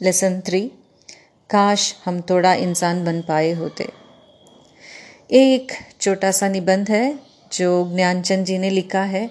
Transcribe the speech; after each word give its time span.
Lesson 0.00 0.40
three 0.40 0.60
काश 1.50 1.94
हम 2.04 2.20
थोड़ा 2.20 2.52
इंसान 2.54 3.04
बन 3.04 3.20
पाए 3.20 3.52
होते। 3.52 3.88
एक 5.30 5.72
छोटा 6.00 6.30
सा 6.30 6.48
निबंध 6.48 6.90
है 6.90 7.18
जो 7.52 7.70
ज्ञानचंद 7.94 8.44
जी 8.46 8.58
ने 8.58 8.70
लिखा 8.70 9.02
है। 9.02 9.28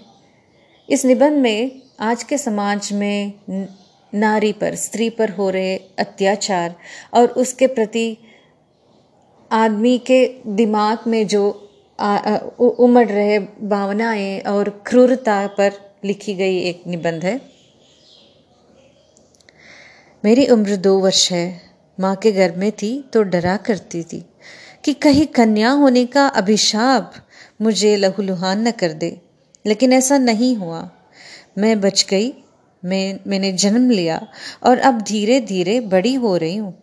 इस 0.90 1.06
निबंध 1.06 1.38
में 1.38 1.82
आज 2.00 2.24
के 2.24 2.38
समाज 2.38 2.92
में 2.94 3.34
नारी 4.14 4.52
पर, 4.54 4.76
स्त्री 4.76 5.10
पर 5.10 5.30
हो 5.30 5.50
रहे 5.50 5.78
अत्याचार 6.00 6.76
और 7.14 7.28
उसके 7.28 7.68
प्रति 7.68 8.18
आदमी 9.52 9.98
के 9.98 10.26
दिमाग 10.48 11.08
में 11.08 11.28
जो 11.28 11.50
उमड़ 12.60 13.08
रहे 13.08 13.40
भावनाएँ 13.40 14.40
और 14.40 14.70
क्रूरता 14.86 15.46
पर 15.48 15.74
लिखी 16.06 16.34
गई 16.34 16.60
एक 16.60 16.84
निबंध 16.88 17.26
है। 17.26 17.40
मेरी 20.24 20.46
उम्र 20.48 20.76
दो 20.76 20.98
वर्ष 21.00 21.32
है। 21.32 21.62
माँ 21.98 22.16
के 22.16 22.32
गर्भ 22.32 22.56
में 22.58 22.72
थी 22.72 22.90
तो 23.14 23.22
डरा 23.24 23.56
करती 23.58 24.02
थी 24.04 24.20
कि 24.86 24.94
कहीं 24.94 25.26
कन्या 25.28 25.70
होने 25.72 26.06
का 26.06 26.26
अभिशाप 26.28 27.14
मुझे 27.62 27.96
लहूलुहान 27.96 28.68
न 28.68 28.72
कर 28.72 28.94
दे, 28.94 29.10
लेकिन 29.66 29.94
ऐसा 29.94 30.18
नहीं 30.18 30.56
हुआ। 30.58 30.90
मैं 31.58 31.80
बच 31.82 32.06
गई, 32.10 32.34
मैं, 32.84 33.20
मैंने 33.28 33.52
जन्म 33.54 33.90
लिया 33.90 34.20
और 34.64 34.80
अब 34.80 35.02
धीरे 35.02 35.40
धीरे 35.42 35.80
बड़ी 35.80 36.14
हो 36.16 36.36
रही 36.38 36.56
हूँ। 36.56 36.76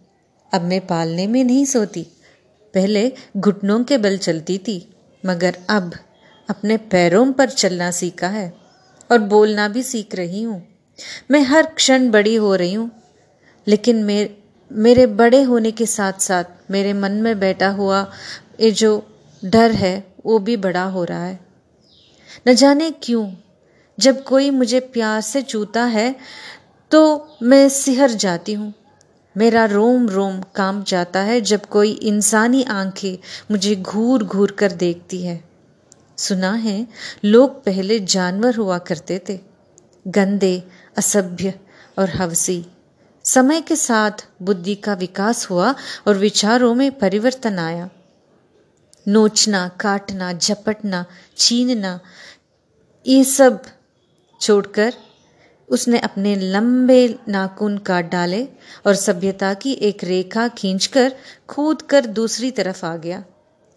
अब 0.52 0.62
मैं 0.62 0.80
पालने 0.86 1.26
में 1.26 1.42
नहीं 1.44 1.64
सोती। 1.64 2.06
पहले 2.74 3.10
घुटनों 3.36 3.82
के 3.84 3.98
बल 3.98 4.18
चलती 4.18 4.58
थी, 4.58 4.80
मगर 5.22 5.58
अब 5.70 5.92
अपने 6.48 6.76
पैरों 6.76 7.32
पर 7.32 7.50
चलना 7.50 7.90
सीखा 7.90 8.28
है 8.30 8.52
और 9.10 9.18
बोलना 9.28 9.68
भी 9.68 9.82
सीख 9.82 10.14
रही 10.14 10.42
हूँ। 10.42 10.62
मैं 11.30 11.40
हर 11.42 11.66
क्षण 11.66 12.10
बड़ी 12.10 12.34
हो 12.34 12.54
रही 12.54 12.74
हूँ 12.74 12.90
लेकिन 13.66 14.04
मेरे 14.04 14.36
मेरे 14.70 15.06
बड़े 15.06 15.42
होने 15.42 15.70
के 15.70 15.86
साथ 15.86 16.20
साथ 16.20 16.70
मेरे 16.70 16.92
मन 16.92 17.12
में 17.12 17.38
बैठा 17.40 17.68
हुआ 17.68 18.00
ये 18.60 18.70
जो 18.70 19.06
डर 19.42 19.70
है, 19.70 20.06
वो 20.26 20.38
भी 20.38 20.56
बड़ा 20.56 20.84
हो 20.84 21.04
रहा 21.04 21.24
है। 21.24 21.38
न 22.48 22.54
जाने 22.54 22.90
क्यों, 23.02 23.30
जब 23.98 24.22
कोई 24.24 24.50
मुझे 24.50 24.80
प्यार 24.80 25.20
से 25.20 25.42
चूता 25.42 25.84
है 25.84 26.14
तो 26.90 27.28
मैं 27.42 27.68
सिहर 27.68 28.10
जाती 28.10 28.52
हूँ। 28.52 28.72
मेरा 29.36 29.64
रोम 29.64 30.08
रोम 30.08 30.40
काम 30.54 30.82
जाता 30.84 31.20
है 31.20 31.40
जब 31.40 31.64
कोई 31.66 31.90
इंसानी 31.92 32.62
आँखें 32.62 33.16
मुझे 33.50 33.74
घूर 33.76 34.24
घूर 34.24 34.50
कर 34.50 34.72
देखती 34.72 35.22
है। 35.22 35.42
सुना 36.18 36.52
है, 36.52 36.86
लोग 37.24 37.64
पहले 37.64 37.98
जानवर 38.00 38.56
हुआ 38.56 38.78
करते 38.78 39.20
थे, 39.28 39.38
गंदे, 40.06 40.62
असभ्य 40.98 41.54
और 41.98 42.10
हवसी। 42.10 42.64
समय 43.24 43.60
के 43.60 43.76
साथ 43.76 44.10
बुद्धि 44.42 44.74
का 44.74 44.94
विकास 44.94 45.50
हुआ 45.50 45.74
और 46.06 46.18
विचारों 46.18 46.74
में 46.74 46.98
परिवर्तन 46.98 47.58
आया। 47.58 47.90
नोचना, 49.08 49.68
काटना, 49.68 50.32
झपटना, 50.32 51.04
छीनना, 51.36 52.00
ये 53.06 53.24
सब 53.24 53.62
छोड़कर 54.40 54.94
उसने 55.68 55.98
अपने 55.98 56.36
लंबे 56.36 57.18
नाखून 57.28 57.78
काट 57.78 58.10
डाले 58.10 58.48
और 58.86 58.94
सभ्यता 58.94 59.54
की 59.54 59.72
एक 59.72 60.04
रेखा 60.04 60.48
खींचकर 60.48 61.14
कूद 61.48 61.82
कर 61.82 62.06
दूसरी 62.06 62.50
तरफ़ 62.50 62.86
आ 62.86 62.96
गया। 62.96 63.24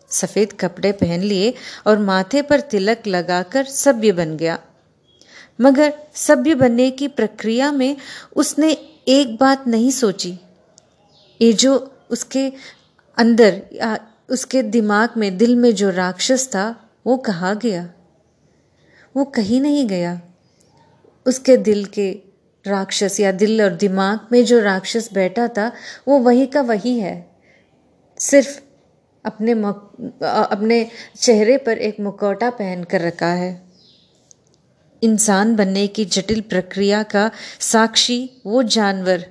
सफ़ेद 0.10 0.54
कपड़े 0.54 0.92
पहन 0.92 1.20
लिए 1.20 1.54
और 1.88 2.00
माथे 2.00 2.42
पर 2.42 2.60
तिलक 2.60 3.08
लगाकर 3.08 3.66
सभ्य 3.66 4.12
बन 4.12 4.38
गया। 4.38 4.60
मगर 5.62 5.94
सभ्य 6.14 6.56
बनने 6.56 6.92
की 6.92 7.08
प्रक्रिया 7.08 7.72
में 7.72 7.98
उसने 8.36 8.97
एक 9.08 9.38
बात 9.38 9.68
नहीं 9.68 9.92
सोची। 9.92 10.40
ये 11.42 11.54
जो 11.54 11.94
उसके 12.10 12.54
अंदर 13.18 13.62
या 13.74 14.00
उसके 14.30 14.64
दिमाग 14.64 15.10
में 15.18 15.38
दिल 15.38 15.56
में 15.56 15.76
जो 15.76 15.90
राक्षस 15.90 16.48
था 16.48 16.90
वो 17.06 17.18
कहा 17.18 17.54
गया? 17.54 17.94
वो 19.18 19.26
कहीं 19.26 19.62
नहीं 19.62 19.88
गया। 19.88 20.22
उसके 21.26 21.58
दिल 21.58 21.86
के 21.86 22.12
राक्षस 22.68 23.20
या 23.20 23.32
दिल 23.32 23.62
और 23.62 23.70
दिमाग 23.70 24.20
में 24.32 24.46
जो 24.46 24.60
राक्षस 24.60 25.14
बैठा 25.14 25.48
था 25.48 25.72
वो 26.08 26.20
वही 26.20 26.46
का 26.46 26.62
वही 26.62 27.00
है। 27.00 27.32
सिर्फ़ 28.20 28.60
अपने 29.26 29.54
मक, 29.54 29.92
अपने 30.24 30.90
चेहरे 31.20 31.58
पर 31.58 31.78
एक 31.78 32.00
मुखौटा 32.00 32.50
पहन 32.50 32.84
कर 32.84 33.02
रखा 33.02 33.34
है। 33.34 33.67
इंसान 35.04 35.56
बनने 35.56 35.88
की 35.88 36.06
जटिल 36.06 36.42
प्रक्रिया 36.42 37.04
का 37.04 37.32
साक्षी 37.60 38.30
वो 38.46 38.64
जानवर 38.64 39.26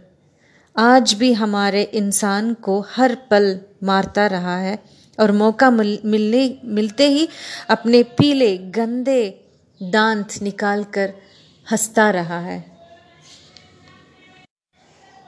आज 0.76 1.14
भी 1.14 1.32
हमारे 1.32 1.82
इंसान 1.82 2.54
को 2.54 2.80
हर 2.80 3.14
पल 3.14 3.60
मारता 3.82 4.26
रहा 4.26 4.58
है 4.58 4.78
और 5.20 5.32
मौका 5.32 5.70
मिल, 5.70 5.98
मिलने 6.04 6.60
मिलते 6.64 7.08
ही 7.08 7.28
अपने 7.68 8.02
पीले 8.02 8.58
गंदे 8.58 9.44
दांत 9.82 10.42
निकालकर 10.42 11.14
हंसता 11.72 12.10
रहा 12.10 12.40
है। 12.40 12.64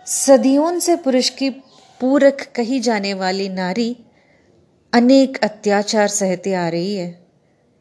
सदियों 0.06 0.78
से 0.78 0.97
पुरुष 0.97 1.28
की 1.28 1.50
पूरक 2.00 2.53
कही 2.56 2.81
जाने 2.81 3.15
वाली 3.15 3.48
नारी 3.48 3.97
अनेक 4.93 5.37
अत्याचार 5.37 6.09
सहते 6.09 6.54
आ 6.54 6.69
रही 6.69 6.94
है। 6.94 7.28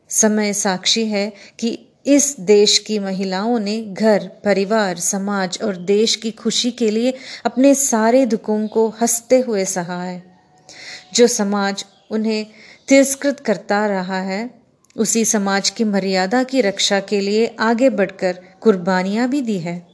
समय 0.09 0.53
साक्षी 0.53 1.05
है 1.05 1.33
कि 1.59 1.86
इस 2.07 2.39
देश 2.39 2.77
की 2.77 2.99
महिलाओं 2.99 3.59
ने 3.59 3.81
घर, 3.81 4.31
परिवार, 4.45 4.97
समाज 4.97 5.59
और 5.63 5.75
देश 5.75 6.15
की 6.15 6.31
खुशी 6.31 6.71
के 6.71 6.91
लिए 6.91 7.13
अपने 7.45 7.75
सारे 7.75 8.25
दुखों 8.25 8.67
को 8.67 8.89
हँसते 8.89 9.39
हुए 9.39 9.65
सहा 9.65 10.03
है। 10.03 10.39
जो 11.13 11.27
समाज 11.27 11.85
उन्हें 12.11 12.47
तिरस्कृत 12.87 13.39
करता 13.39 13.85
रहा 13.85 14.21
है, 14.21 14.49
उसी 14.97 15.25
समाज 15.25 15.69
की 15.69 15.83
मर्यादा 15.83 16.43
की 16.43 16.61
रक्षा 16.61 16.99
के 16.99 17.19
लिए 17.19 17.55
आगे 17.59 17.89
बढ़कर 17.89 18.39
कुर्बानियाँ 18.61 19.29
भी 19.29 19.41
दी 19.41 19.59
है। 19.59 19.87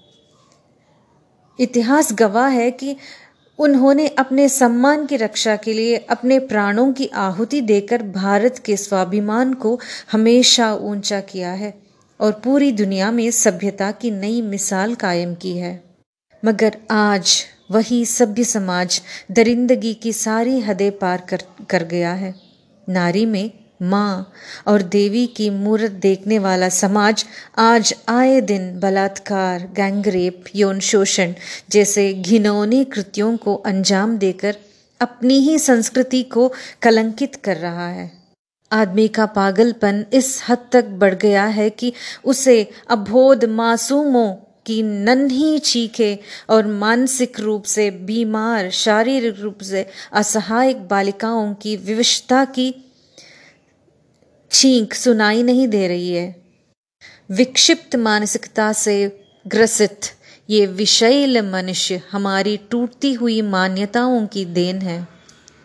इतिहास 1.60 2.14
गवाह 2.14 2.48
है 2.48 2.72
कि 2.72 2.96
उन्होंने 3.60 4.08
अपने 4.08 4.50
सम्मान 4.50 5.06
की 5.06 5.16
रक्षा 5.16 5.56
के 5.56 5.74
लिए 5.74 5.98
अपने 5.98 6.40
प्राणों 6.40 6.94
की 6.94 7.08
आहुति 7.08 7.62
देकर 7.62 8.04
भारत 8.04 8.58
के 8.66 8.78
स्वाभिमान 8.78 9.54
को 9.54 9.80
हमेशा 10.12 10.74
ऊँचा 10.74 11.20
किया 11.20 11.52
है। 11.52 11.83
और 12.24 12.32
पूरी 12.32 12.72
दुनिया 12.72 13.12
में 13.12 13.32
सभ्यता 13.32 13.92
की 13.92 14.12
नई 14.12 14.42
मिसाल 14.42 14.96
कायम 14.96 15.36
की 15.36 15.58
है। 15.58 15.84
मगर 16.46 16.78
आज 16.92 17.46
वही 17.72 18.06
सभ्य 18.06 18.44
समाज 18.44 19.02
दरिंदगी 19.32 19.94
की 19.94 20.14
सारी 20.14 20.60
हदें 20.60 20.98
पार 20.98 21.22
कर 21.30 21.44
कर 21.70 21.84
गया 21.84 22.14
है। 22.14 22.36
नारी 22.90 23.26
में 23.26 23.52
माँ 23.82 24.32
और 24.68 24.82
देवी 24.82 25.28
की 25.28 25.50
मूर्त 25.50 25.92
देखने 25.92 26.40
वाला 26.40 26.70
समाज 26.70 27.26
आज 27.58 27.96
आए 28.10 28.42
दिन 28.42 28.80
बलात्कार, 28.80 29.70
गैंगरेप, 29.76 30.44
यौन 30.56 30.80
शोषण 30.80 31.34
जैसे 31.70 32.14
घिनौनी 32.14 32.84
कृत्यों 32.86 33.38
को 33.38 33.56
अंजाम 33.56 34.18
देकर 34.18 34.58
अपनी 35.02 35.40
ही 35.40 35.60
संस्कृति 35.60 36.24
को 36.24 36.52
कलंकित 36.82 37.36
कर 37.36 37.58
रहा 37.58 37.90
है। 37.90 38.23
आदमी 38.74 39.08
का 39.08 39.26
पागलपन 39.26 40.06
इस 40.14 40.44
हद 40.50 40.58
तक 40.72 40.86
बढ़ 40.86 41.16
गया 41.16 41.46
है 41.46 41.70
कि 41.70 41.94
उसे 42.26 42.72
अबोध 42.90 43.46
मासूमों 43.46 44.34
की 44.66 44.82
नन्ही 44.84 45.60
चीखे 45.60 46.20
और 46.50 46.68
मानसिक 46.68 47.40
रूप 47.40 47.64
से 47.64 47.92
बीमार, 47.92 48.70
शारीरिक 48.70 49.40
रूप 49.40 49.62
से 49.62 49.86
असहायक 50.14 50.88
बालिकाओं 50.88 51.54
की 51.54 51.76
विवशता 51.76 52.46
की 52.46 52.74
छींक 54.52 54.94
सुनाई 54.94 55.44
नहीं 55.44 55.68
दे 55.68 55.88
रही 55.88 56.12
है। 56.14 56.36
विक्षिप्त 57.32 57.96
मानसिकता 57.96 58.74
से 58.74 58.96
ग्रसित 59.48 60.00
ये 60.50 60.66
विषैल 60.66 61.42
मनुष्य 61.42 62.02
हमारी 62.12 62.58
टूटती 62.72 63.14
हुई 63.14 63.42
मान्यताओं 63.42 64.28
की 64.28 64.46
देन 64.46 64.82
है। 64.82 65.13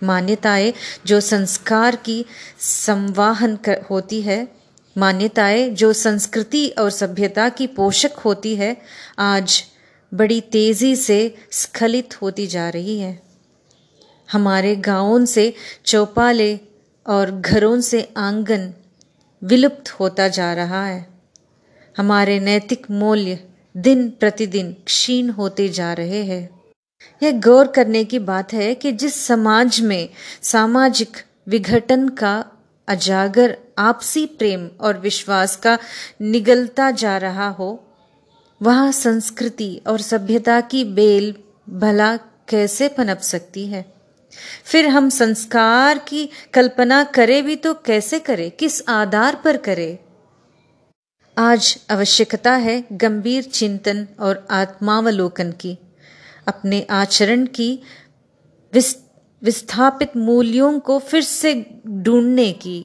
मान्यताएँ 0.02 0.72
जो 1.06 1.20
संस्कार 1.20 1.96
की 1.96 2.24
संवाहन 2.58 3.56
कर, 3.56 3.80
होती 3.90 4.22
है। 4.22 4.48
मान्यताएँ 4.98 5.70
जो 5.70 5.92
संस्कृति 5.92 6.68
और 6.68 6.90
सभ्यता 6.90 7.48
की 7.48 7.66
पोषक 7.66 8.12
होती 8.12 8.56
है 8.56 8.76
आज 9.18 9.64
बड़ी 10.14 10.40
तेज़ी 10.40 10.96
से 10.96 11.34
स्खलित 11.50 12.22
होती 12.22 12.46
जा 12.46 12.68
रही 12.68 12.98
है। 12.98 13.22
हमारे 14.32 14.76
गाँवों 14.76 15.24
से 15.24 15.54
चौपाले 15.86 16.60
और 17.06 17.30
घरों 17.30 17.80
से 17.80 18.12
आँगन 18.16 18.74
विलुप्त 19.44 19.90
होता 19.90 20.28
जा 20.28 20.52
रहा 20.52 20.86
है। 20.86 21.06
हमारे 21.96 22.40
नैतिक 22.40 22.86
मूल्य 22.90 23.48
दिन 23.76 24.10
प्रतिदिन 24.10 24.76
क्षीण 24.86 25.30
होते 25.30 25.68
जा 25.68 25.92
रहे 25.92 26.22
हैं। 26.24 26.57
यह 27.22 27.40
गौर 27.40 27.66
करने 27.66 28.04
की 28.04 28.18
बात 28.18 28.52
है 28.52 28.74
कि 28.74 28.92
जिस 28.92 29.26
समाज 29.26 29.80
में 29.80 30.08
सामाजिक 30.42 31.16
विघटन 31.48 32.08
का 32.08 32.44
अजागर 32.88 33.58
आपसी 33.78 34.26
प्रेम 34.26 34.70
और 34.80 34.98
विश्वास 34.98 35.56
का 35.56 35.78
निगलता 36.22 36.90
जा 36.90 37.18
रहा 37.18 37.48
हो, 37.48 37.84
वहाँ 38.62 38.92
संस्कृति 38.92 39.80
और 39.86 40.00
सभ्यता 40.00 40.60
की 40.60 40.84
बेल 40.84 41.34
भला 41.68 42.16
कैसे 42.16 42.88
पनप 42.88 43.18
सकती 43.18 43.66
है? 43.66 43.92
फिर 44.64 44.88
हम 44.88 45.08
संस्कार 45.08 45.98
की 45.98 46.28
कल्पना 46.54 47.04
करें 47.04 47.44
भी 47.44 47.56
तो 47.56 47.74
कैसे 47.74 48.18
करें? 48.18 48.50
किस 48.50 48.88
आधार 48.88 49.34
पर 49.44 49.56
करें? 49.56 49.98
आज 51.38 51.78
आवश्यकता 51.90 52.52
है 52.52 52.84
गंभीर 52.92 53.42
चिंतन 53.42 54.08
और 54.20 54.46
आत्मावलोकन 54.50 55.52
की। 55.52 55.78
अपने 56.48 56.86
आचरण 56.92 57.46
की 57.54 57.70
विस्थापित 59.42 60.16
मूल्यों 60.18 60.78
को 60.80 60.98
फिर 61.00 61.22
से 61.22 61.54
ढूँढने 61.86 62.50
की। 62.54 62.82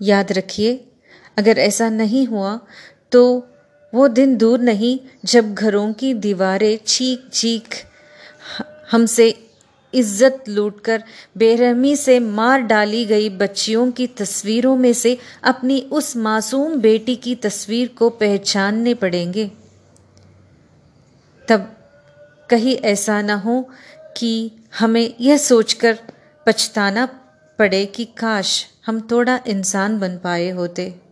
याद 0.00 0.32
रखिए, 0.32 0.74
अगर 1.36 1.58
ऐसा 1.60 1.88
नहीं 1.90 2.26
हुआ 2.26 2.58
तो 3.12 3.22
वो 3.92 4.06
दिन 4.08 4.36
दूर 4.36 4.60
नहीं, 4.60 4.98
जब 5.24 5.52
घरों 5.54 5.92
की 5.92 6.12
दीवारें 6.16 6.78
चीख 6.78 7.28
चीख 7.32 7.74
हमसे 8.90 9.28
इज़्ज़त 9.92 10.44
लूटकर 10.48 11.02
बेरहमी 11.36 11.94
से 11.96 12.18
मार 12.20 12.60
डाली 12.62 13.04
गई 13.06 13.28
बच्चियों 13.32 13.90
की 13.92 14.06
तस्वीरों 14.16 14.76
में 14.76 14.92
से 14.92 15.16
अपनी 15.42 15.80
उस 15.92 16.16
मासूम 16.16 16.74
बेटी 16.80 17.14
की 17.16 17.34
तस्वीर 17.36 17.88
को 17.98 18.08
पहचानने 18.12 18.94
पड़ेंगे। 18.94 19.50
तब 21.48 21.70
कहीं 22.50 22.76
ऐसा 22.76 23.22
ना 23.22 23.34
हो 23.34 23.70
कि 24.16 24.52
हमें 24.78 25.14
यह 25.20 25.36
सोचकर 25.36 25.98
पछताना 26.46 27.06
पड़े 27.58 27.86
कि 27.86 28.04
काश 28.04 28.66
हम 28.86 29.08
थोड़ा 29.10 29.40
इंसान 29.46 29.98
बन 29.98 30.18
पाए 30.18 30.50
होते। 30.50 31.03